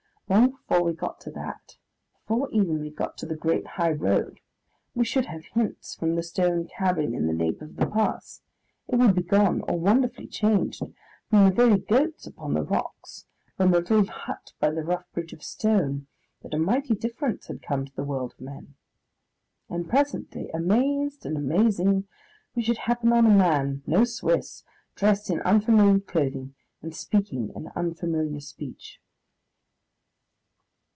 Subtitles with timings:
[0.29, 1.75] Long before we got to that,
[2.13, 4.39] before even we got to the great high road,
[4.95, 8.41] we should have hints from the stone cabin in the nape of the pass
[8.87, 10.81] it would be gone or wonderfully changed
[11.29, 13.25] from the very goats upon the rocks,
[13.57, 16.07] from the little hut by the rough bridge of stone,
[16.43, 18.75] that a mighty difference had come to the world of men.
[19.67, 22.07] And presently, amazed and amazing,
[22.55, 24.63] we should happen on a man no Swiss
[24.95, 29.01] dressed in unfamiliar clothing and speaking an unfamiliar speech....